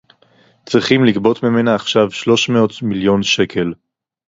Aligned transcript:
צריכים 0.65 1.05
לגבות 1.05 1.43
ממנה 1.43 1.75
עכשיו 1.75 2.11
שלוש 2.11 2.49
מאות 2.49 2.71
מיליון 2.81 3.23
שקל 3.23 3.73